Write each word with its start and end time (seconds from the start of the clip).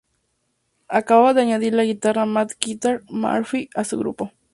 Acababa 0.87 1.35
de 1.35 1.41
añadir 1.43 1.75
al 1.79 1.85
guitarra 1.85 2.25
Matt 2.25 2.53
"Guitar" 2.59 3.03
Murphy 3.07 3.69
a 3.75 3.83
su 3.83 3.99
grupo. 3.99 4.31